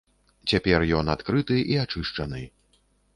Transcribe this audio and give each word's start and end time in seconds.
Цяпер 0.53 0.85
ён 0.99 1.11
адкрыты 1.15 1.57
і 1.73 1.77
ачышчаны. 1.83 2.43